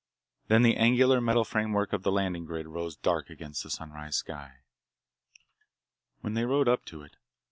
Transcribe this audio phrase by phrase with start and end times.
[0.47, 4.61] Then the angular metal framework of the landing grid rose dark against the sunrise sky.
[6.21, 7.17] When they rode up to it.